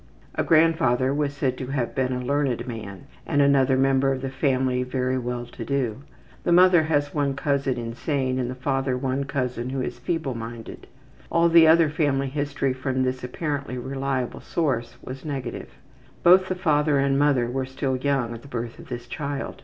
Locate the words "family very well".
4.31-5.45